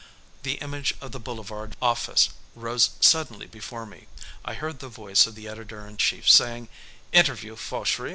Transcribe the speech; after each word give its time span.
The 0.41 0.53
image 0.61 0.95
of 0.99 1.11
the 1.11 1.19
Boulevard 1.19 1.75
office 1.79 2.29
rose 2.55 2.89
suddenly 3.01 3.45
before 3.45 3.85
me. 3.85 4.07
I 4.43 4.55
heard 4.55 4.79
the 4.79 4.89
voice 4.89 5.27
of 5.27 5.35
the 5.35 5.47
editor 5.47 5.85
in 5.85 5.97
chief 5.97 6.27
saying, 6.27 6.69
"Interview 7.13 7.55
Fauchery? 7.55 8.09